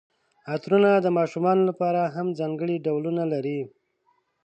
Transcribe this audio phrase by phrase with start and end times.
[0.53, 3.59] عطرونه د ماشومانو لپاره هم ځانګړي ډولونه لري.